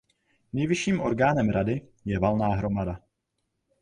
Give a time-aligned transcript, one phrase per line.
[0.53, 2.99] Nejvyšším orgánem Rady je Valná hromada.